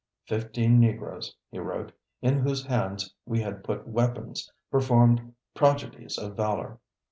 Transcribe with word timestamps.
"Fifteen 0.25 0.79
negroes," 0.79 1.35
he 1.51 1.59
wrote, 1.59 1.91
"in 2.23 2.39
whose 2.39 2.65
hands 2.65 3.13
we 3.27 3.39
had 3.39 3.63
put 3.63 3.87
weapons, 3.87 4.51
performed 4.71 5.35
prodigies 5.53 6.17
of 6.17 6.35
valor. 6.35 6.79